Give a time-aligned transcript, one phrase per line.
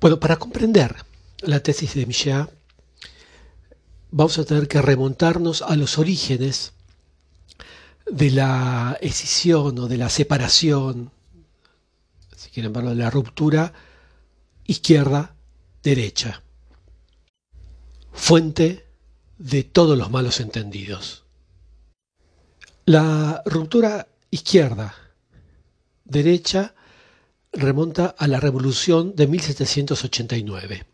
[0.00, 0.94] Bueno, para comprender
[1.40, 2.46] la tesis de Michel,
[4.12, 6.72] vamos a tener que remontarnos a los orígenes
[8.08, 11.10] de la escisión o de la separación,
[12.36, 13.72] si quieren verlo, de la ruptura
[14.66, 16.44] izquierda-derecha,
[18.12, 18.86] fuente
[19.36, 21.24] de todos los malos entendidos.
[22.84, 26.76] La ruptura izquierda-derecha
[27.52, 30.86] remonta a la Revolución de 1789,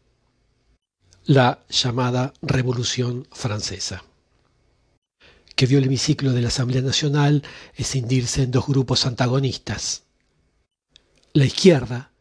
[1.26, 4.04] la llamada Revolución Francesa,
[5.57, 7.43] que vio el hemiciclo de la Asamblea Nacional
[7.75, 10.04] escindirse en dos grupos antagonistas.
[11.32, 12.12] La izquierda,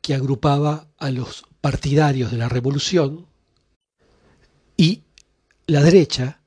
[0.00, 3.26] que agrupaba a los partidarios de la revolución,
[4.76, 5.02] y
[5.66, 6.40] la derecha,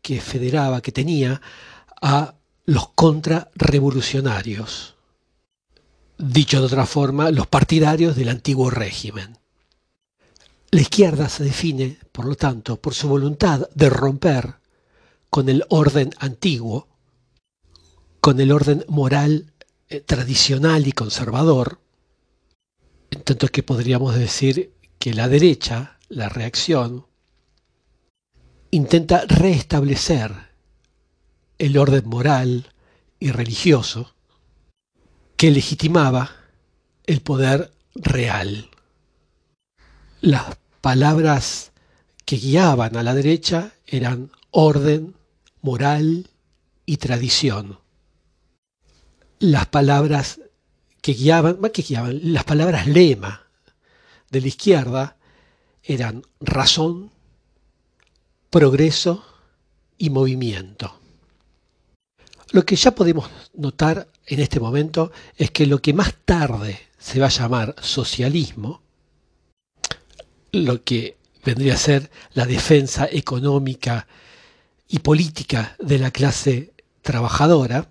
[0.00, 1.40] que federaba, que tenía
[2.00, 2.34] a
[2.66, 4.93] los contrarrevolucionarios
[6.18, 9.38] dicho de otra forma, los partidarios del antiguo régimen.
[10.70, 14.56] La izquierda se define, por lo tanto, por su voluntad de romper
[15.30, 16.88] con el orden antiguo,
[18.20, 19.52] con el orden moral
[19.88, 21.80] eh, tradicional y conservador,
[23.10, 27.06] en tanto que podríamos decir que la derecha, la reacción,
[28.70, 30.32] intenta restablecer
[31.58, 32.72] el orden moral
[33.20, 34.13] y religioso
[35.36, 36.30] que legitimaba
[37.06, 38.70] el poder real.
[40.20, 41.72] Las palabras
[42.24, 45.14] que guiaban a la derecha eran orden,
[45.60, 46.30] moral
[46.86, 47.78] y tradición.
[49.38, 50.40] Las palabras
[51.02, 53.46] que guiaban, más que guiaban, las palabras lema
[54.30, 55.16] de la izquierda
[55.82, 57.10] eran razón,
[58.48, 59.24] progreso
[59.98, 60.98] y movimiento.
[62.52, 67.20] Lo que ya podemos notar en este momento es que lo que más tarde se
[67.20, 68.82] va a llamar socialismo,
[70.52, 74.06] lo que vendría a ser la defensa económica
[74.88, 76.72] y política de la clase
[77.02, 77.90] trabajadora,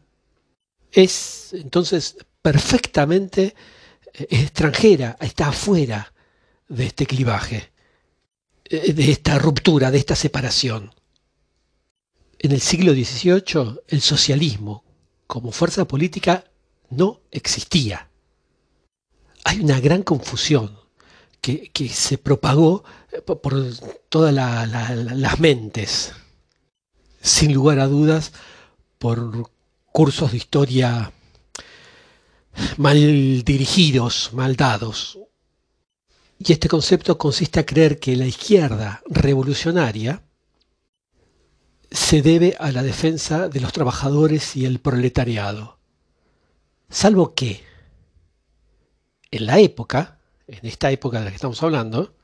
[0.91, 3.56] es entonces perfectamente
[4.13, 6.13] eh, extranjera, está afuera
[6.68, 7.72] de este clivaje,
[8.66, 10.94] eh, de esta ruptura, de esta separación.
[12.40, 14.84] En el siglo XVIII el socialismo
[15.28, 16.45] como fuerza política
[16.89, 18.09] no existía.
[19.44, 20.78] Hay una gran confusión
[21.41, 23.53] que, se propagó eh, por
[24.09, 26.13] todas las mentes,
[27.22, 28.31] sin lugar a dudas,
[28.97, 29.50] por
[29.91, 31.12] cursos de historia
[32.78, 35.19] mal dirigidos, mal dados.
[36.39, 40.23] Y este concepto consiste a creer que la izquierda revolucionaria
[41.94, 45.78] se debe a la defensa de los trabajadores y el proletariado.
[46.90, 47.64] Salvo que
[49.30, 52.16] en la época, en esta época de la que estamos hablando,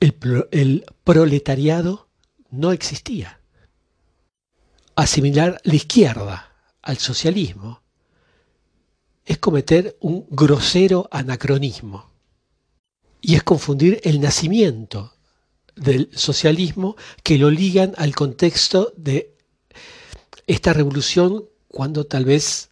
[0.00, 2.08] el, proletariado
[2.50, 3.40] no existía.
[4.96, 7.82] Asimilar la izquierda al socialismo
[9.26, 12.10] es cometer un grosero anacronismo
[13.20, 15.17] y es confundir el nacimiento
[15.78, 19.34] del socialismo que lo ligan al contexto de
[20.46, 22.70] esta revolución cuando tal vez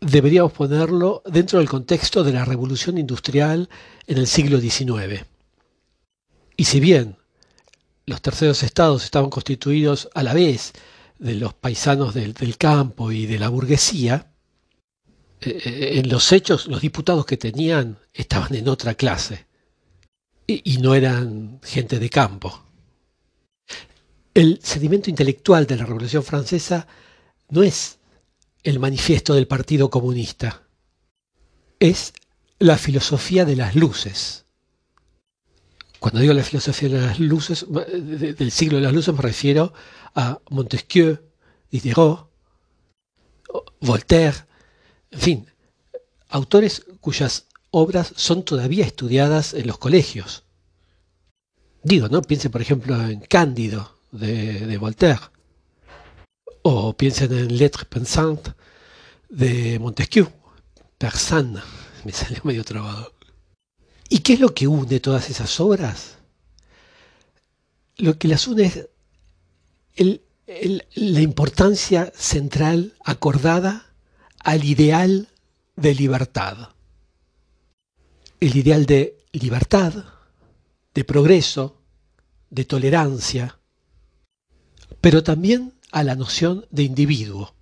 [0.00, 3.68] deberíamos ponerlo dentro del contexto de la revolución industrial
[4.06, 5.24] en el siglo XIX.
[6.56, 7.16] Y si bien
[8.06, 10.72] los terceros estados estaban constituidos a la vez
[11.18, 14.30] de los paisanos del, campo y de la burguesía,
[15.40, 19.45] eh, eh, en los hechos los diputados que tenían estaban en otra clase
[20.46, 22.62] y, no eran gente de campo.
[24.32, 26.86] El sedimento intelectual de la Revolución Francesa
[27.48, 27.98] no es
[28.62, 30.62] el manifiesto del Partido Comunista,
[31.80, 32.12] es
[32.58, 34.44] la filosofía de las luces.
[35.98, 39.72] Cuando digo la filosofía de las luces, del siglo de las luces me refiero
[40.14, 41.18] a Montesquieu,
[41.70, 42.30] Diderot,
[43.80, 44.36] Voltaire,
[45.10, 45.46] en fin,
[46.28, 50.45] autores cuyas obras son todavía estudiadas en los colegios.
[51.86, 52.20] Digo, ¿no?
[52.20, 55.20] Piensen, por ejemplo, en Cándido de, Voltaire.
[56.62, 58.54] O piensen en Lettres pensantes
[59.28, 60.26] de Montesquieu.
[60.98, 61.60] Persane,
[62.04, 63.12] me salió medio trabado.
[64.08, 66.18] ¿Y qué es lo que une todas esas obras?
[67.98, 68.66] Lo que las une
[69.94, 70.20] es
[70.96, 73.94] la importancia central acordada
[74.40, 75.28] al ideal
[75.76, 76.70] de libertad
[78.40, 79.92] el ideal de libertad,
[80.96, 81.82] de progreso,
[82.48, 83.58] de tolerancia,
[85.02, 87.54] pero también a la noción de individuo.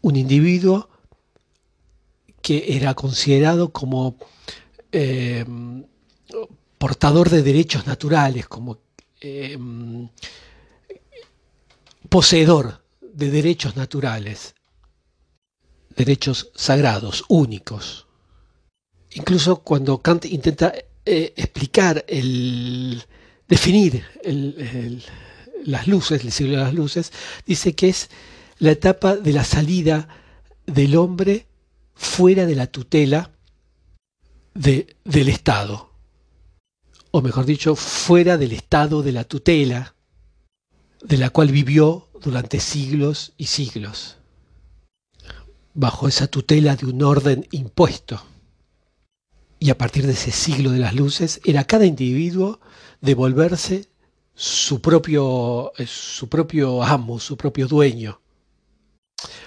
[0.00, 0.88] Un individuo
[2.40, 4.16] que era considerado como
[4.92, 5.44] eh,
[6.78, 8.78] portador de derechos naturales, como
[9.20, 9.58] eh,
[12.08, 14.54] poseedor de derechos naturales,
[15.96, 18.06] derechos sagrados, únicos.
[19.14, 20.72] Incluso cuando Kant intenta
[21.06, 23.02] eh, explicar, el,
[23.48, 24.04] definir
[25.64, 27.12] las luces, el siglo de las luces,
[27.46, 28.10] dice que es
[28.58, 30.08] la etapa de la salida
[30.66, 31.46] del hombre
[31.94, 33.30] fuera de la tutela
[34.54, 35.90] del Estado,
[37.10, 39.94] o mejor dicho, fuera del estado de la tutela
[41.02, 44.16] de la cual vivió durante siglos y siglos,
[45.74, 48.22] bajo esa tutela de un orden impuesto.
[49.64, 52.60] Y a partir de ese siglo de las luces, era cada individuo
[53.00, 53.88] devolverse
[54.34, 58.20] su propio, eh, su propio amo, su propio dueño.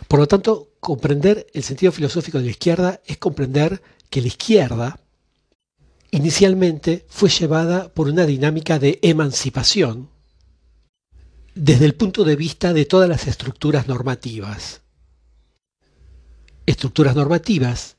[0.08, 3.80] Por lo tanto, comprender el sentido filosófico de la izquierda es comprender
[4.10, 5.00] que la izquierda
[6.10, 10.10] inicialmente fue llevada por una dinámica de emancipación
[11.54, 14.82] desde el punto de vista de todas las estructuras normativas.
[16.66, 17.97] Estructuras normativas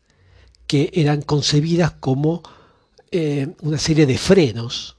[0.69, 2.43] que eran concebidas como
[3.11, 4.99] eh, una serie de frenos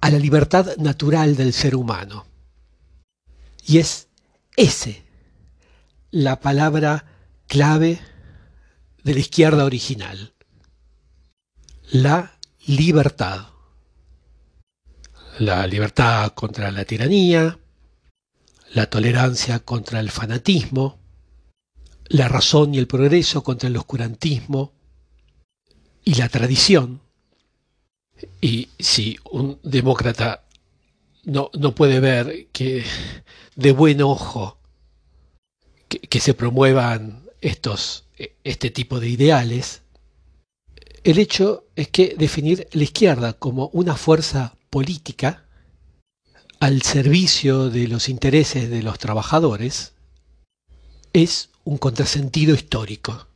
[0.00, 2.24] a la libertad natural del ser humano.
[3.66, 4.08] Y es
[4.56, 5.02] ese
[6.10, 7.04] la palabra
[7.48, 8.00] clave
[9.02, 10.32] de la izquierda original.
[11.90, 13.48] La libertad.
[15.40, 17.58] La libertad contra la tiranía,
[18.72, 21.03] la tolerancia contra el fanatismo,
[22.06, 24.72] la razón y el progreso contra el oscurantismo
[26.04, 27.00] y la tradición.
[28.40, 30.44] Y si un demócrata
[31.24, 32.84] no, no puede ver que
[33.56, 34.58] de buen ojo
[35.88, 38.04] que, se promuevan estos,
[38.42, 39.82] este tipo de ideales,
[41.04, 45.44] el hecho es que definir la izquierda como una fuerza política
[46.60, 49.92] al servicio de los intereses de los trabajadores
[51.12, 53.26] es un contrasentido histórico.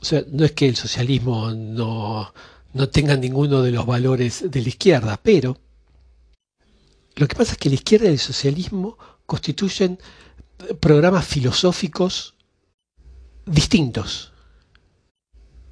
[0.00, 2.32] O sea, no es que el socialismo no,
[2.74, 5.58] no tenga ninguno de los valores de la izquierda, pero
[7.16, 9.98] lo que pasa es que la izquierda y el socialismo constituyen
[10.80, 12.34] programas filosóficos
[13.46, 14.32] distintos.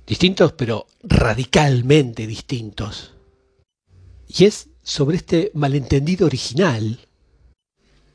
[0.07, 3.13] Distintos, pero radicalmente distintos.
[4.27, 6.99] Y es sobre este malentendido original,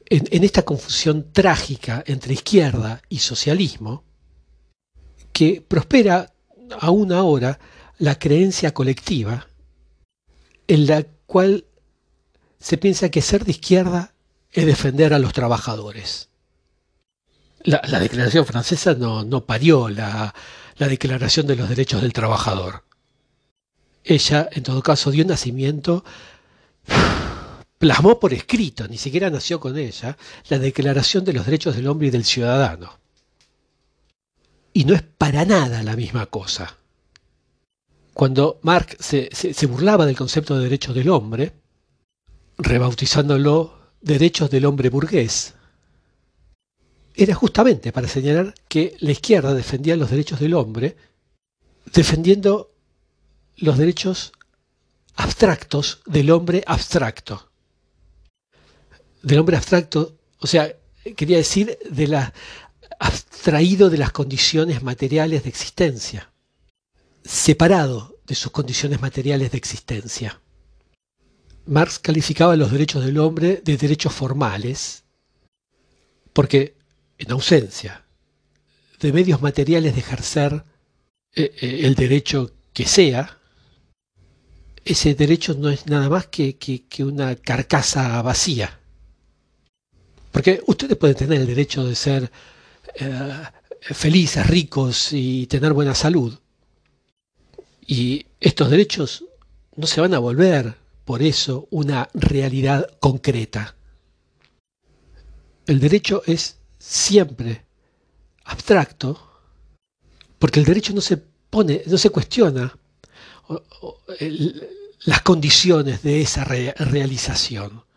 [0.10, 4.04] en, esta confusión trágica entre izquierda y socialismo,
[5.32, 6.34] que prospera
[6.80, 7.60] aún ahora
[7.98, 9.48] la creencia colectiva
[10.68, 11.66] en la cual
[12.60, 14.14] se piensa que ser de izquierda
[14.52, 16.30] es defender a los trabajadores
[17.64, 20.34] la, declaración francesa no, parió la,
[20.78, 22.84] declaración de los derechos del trabajador.
[24.04, 26.04] Ella, en todo caso, dio nacimiento,
[27.80, 30.18] plasmó por escrito, ni siquiera nació con ella,
[30.50, 33.00] la declaración de los derechos del hombre y del ciudadano.
[34.74, 36.78] Y no es para nada la misma cosa.
[38.14, 41.54] Cuando Marx se, burlaba del concepto de derechos del hombre,
[42.58, 45.54] rebautizándolo derechos del hombre burgués,
[47.16, 50.98] era justamente para señalar que la izquierda defendía los derechos del hombre,
[51.94, 52.72] defendiendo
[53.56, 54.34] los derechos
[55.16, 57.49] abstractos del hombre abstracto.
[59.22, 60.74] Del hombre abstracto, o sea,
[61.16, 62.34] quería decir de la
[63.00, 66.32] abstraído de las condiciones materiales de existencia,
[67.24, 70.42] separado de sus condiciones materiales de existencia.
[71.66, 75.04] Marx calificaba los derechos del hombre de derechos formales,
[76.34, 76.76] porque
[77.18, 78.06] en ausencia
[79.00, 80.64] de medios materiales de ejercer
[81.36, 83.38] eh, eh, el derecho que sea,
[84.84, 86.58] ese derecho no es nada más que,
[87.00, 88.79] una carcasa vacía.
[90.40, 92.32] Porque ustedes pueden tener el derecho de ser
[92.96, 93.44] eh,
[93.82, 96.40] felices, ricos y tener buena salud.
[97.86, 99.26] Y estos derechos
[99.76, 103.76] no se van a volver por eso una realidad concreta.
[105.68, 107.66] El derecho es siempre
[108.46, 109.20] abstracto,
[110.38, 112.78] porque el derecho no se pone, no se cuestiona
[115.02, 117.89] las condiciones de esa realización.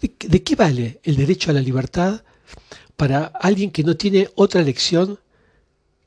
[0.00, 2.22] ¿De, qué vale el derecho a la libertad
[2.96, 5.18] para alguien que no tiene otra elección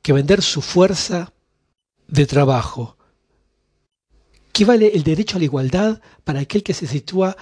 [0.02, 1.32] que vender su fuerza
[2.08, 2.96] de trabajo?
[4.52, 7.36] ¿Qué vale el derecho a la igualdad para aquel que se sitúa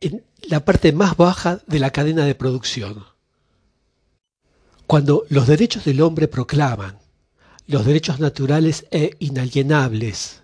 [0.00, 3.04] en la parte más baja de la cadena de producción?
[4.86, 6.98] Cuando los derechos del hombre proclaman
[7.66, 10.42] los derechos naturales e inalienables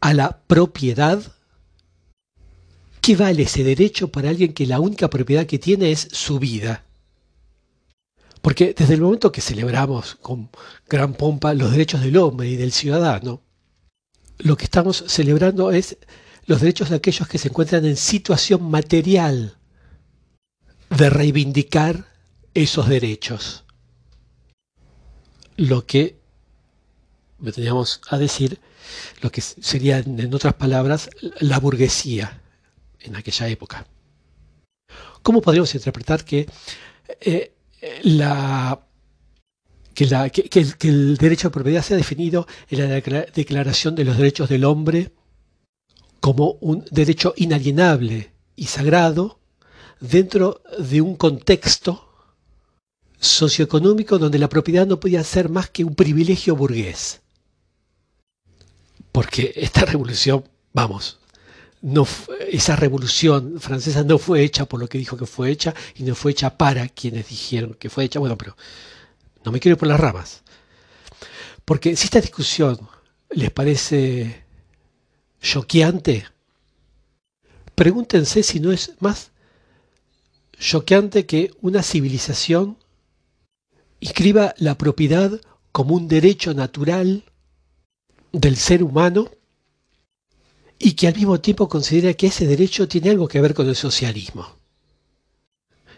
[0.00, 1.20] a la propiedad,
[3.02, 6.84] ¿qué vale ese derecho para alguien que la única propiedad que tiene es su vida?
[8.40, 10.48] Porque desde el momento que celebramos con
[10.88, 13.42] gran pompa los derechos del hombre y del ciudadano,
[14.38, 15.98] lo que estamos celebrando es
[16.46, 19.58] los derechos de aquellos que se encuentran en situación material
[20.90, 22.06] de reivindicar
[22.54, 23.64] esos derechos.
[25.56, 26.16] Lo que
[27.38, 28.60] me teníamos a decir,
[29.20, 32.41] lo que sería, en otras palabras, la burguesía
[33.04, 33.86] en aquella época.
[35.22, 36.46] ¿Cómo podríamos interpretar que
[37.20, 37.52] eh,
[38.02, 38.80] la,
[39.94, 40.04] que,
[40.82, 43.00] el, derecho a propiedad sea definido en la
[43.34, 45.12] Declaración de los Derechos del Hombre
[46.20, 49.40] como un derecho inalienable y sagrado
[50.00, 52.08] dentro de un contexto
[53.18, 57.20] socioeconómico donde la propiedad no podía ser más que un privilegio burgués.
[59.12, 61.18] Porque esta revolución, vamos,
[61.82, 62.06] no,
[62.48, 66.14] esa revolución francesa no fue hecha por lo que dijo que fue hecha y no
[66.14, 68.20] fue hecha para quienes dijeron que fue hecha.
[68.20, 68.56] Bueno, pero
[69.44, 70.42] no me quiero ir por las ramas.
[71.64, 72.88] Porque si esta discusión
[73.30, 74.44] les parece
[75.40, 76.26] choqueante,
[77.74, 79.32] pregúntense si no es más
[80.58, 82.78] choqueante que una civilización
[83.98, 85.40] inscriba la propiedad
[85.72, 87.24] como un derecho natural
[88.30, 89.30] del ser humano
[90.84, 93.76] y que al mismo tiempo considera que ese derecho tiene algo que ver con el
[93.76, 94.56] socialismo.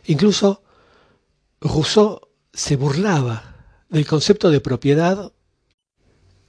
[0.05, 0.63] Incluso
[1.59, 2.21] Rousseau
[2.53, 5.33] se burlaba del concepto de propiedad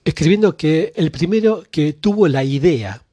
[0.04, 3.06] escribiendo que el primero que tuvo la idea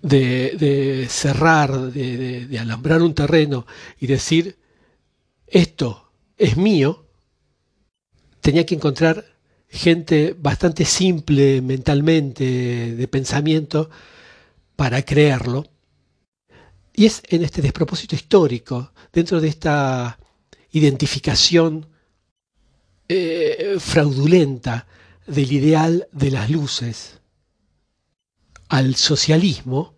[0.00, 3.66] de, cerrar, de, de alambrar un terreno
[4.00, 4.56] y decir,
[5.46, 7.04] esto es mío,
[8.40, 9.26] tenía que encontrar
[9.68, 13.90] gente bastante simple mentalmente, de pensamiento,
[14.82, 15.64] para creerlo.
[16.92, 20.18] Y es en este despropósito histórico, dentro de esta
[20.72, 21.86] identificación
[23.08, 24.88] eh, fraudulenta
[25.24, 27.20] del ideal de las luces
[28.70, 29.94] al socialismo,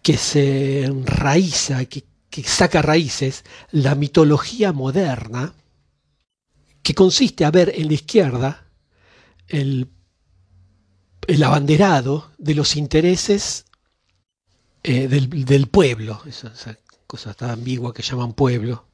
[0.00, 3.42] que se enraiza, que, que saca raíces
[3.72, 5.54] la mitología moderna,
[6.84, 8.70] que consiste a ver en la izquierda
[9.48, 9.88] el
[11.30, 13.64] el abanderado de los intereses
[14.82, 16.52] eh, del, pueblo, esa,
[17.06, 18.88] cosa tan ambigua que llaman pueblo,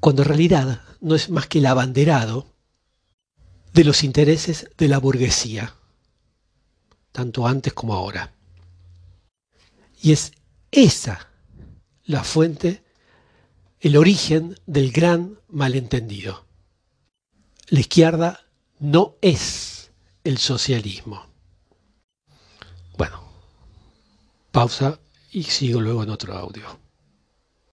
[0.00, 2.46] cuando en realidad no es más que el abanderado
[3.72, 5.74] de los intereses de la burguesía,
[7.10, 8.34] tanto antes como ahora.
[10.02, 10.32] Y es
[10.70, 11.30] esa
[12.04, 12.84] la fuente,
[13.80, 16.44] el origen del gran malentendido.
[17.68, 18.40] La izquierda
[18.78, 19.90] no es
[20.22, 21.30] el socialismo.
[23.00, 23.22] Bueno,
[24.50, 24.98] pausa
[25.30, 26.64] y sigo luego en otro audio.